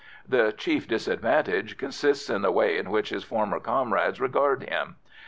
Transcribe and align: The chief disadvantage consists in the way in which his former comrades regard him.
The 0.27 0.51
chief 0.51 0.87
disadvantage 0.87 1.77
consists 1.77 2.27
in 2.31 2.41
the 2.41 2.51
way 2.51 2.75
in 2.79 2.89
which 2.89 3.09
his 3.09 3.23
former 3.23 3.59
comrades 3.59 4.19
regard 4.19 4.63
him. 4.63 4.95